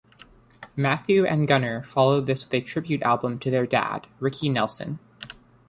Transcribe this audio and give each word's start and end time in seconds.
Matthew 0.75 1.25
and 1.25 1.47
Gunnar 1.47 1.83
followed 1.83 2.25
this 2.25 2.43
with 2.43 2.51
a 2.55 2.61
tribute 2.61 3.03
album 3.03 3.37
to 3.37 3.51
their 3.51 3.67
dad, 3.67 4.07
Ricky 4.19 4.49
Nelson. 4.49 4.97